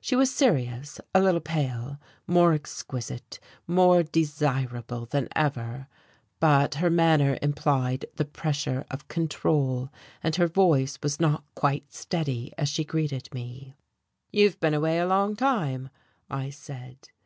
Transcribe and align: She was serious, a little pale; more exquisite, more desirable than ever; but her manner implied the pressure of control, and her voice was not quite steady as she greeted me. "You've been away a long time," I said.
She 0.00 0.16
was 0.16 0.34
serious, 0.34 1.02
a 1.14 1.20
little 1.20 1.42
pale; 1.42 1.98
more 2.26 2.54
exquisite, 2.54 3.38
more 3.66 4.02
desirable 4.02 5.04
than 5.04 5.28
ever; 5.36 5.86
but 6.40 6.76
her 6.76 6.88
manner 6.88 7.38
implied 7.42 8.06
the 8.14 8.24
pressure 8.24 8.86
of 8.90 9.08
control, 9.08 9.90
and 10.22 10.34
her 10.36 10.48
voice 10.48 10.98
was 11.02 11.20
not 11.20 11.44
quite 11.54 11.92
steady 11.92 12.54
as 12.56 12.70
she 12.70 12.84
greeted 12.86 13.28
me. 13.34 13.74
"You've 14.32 14.58
been 14.60 14.72
away 14.72 14.98
a 14.98 15.06
long 15.06 15.36
time," 15.36 15.90
I 16.30 16.48
said. 16.48 17.10